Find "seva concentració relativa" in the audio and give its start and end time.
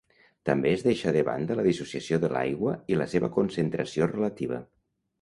3.15-4.65